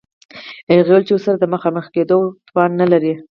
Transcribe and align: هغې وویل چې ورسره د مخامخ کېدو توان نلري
هغې 0.69 0.81
وویل 0.85 1.03
چې 1.07 1.13
ورسره 1.13 1.37
د 1.39 1.45
مخامخ 1.53 1.85
کېدو 1.95 2.19
توان 2.47 2.71
نلري 2.81 3.13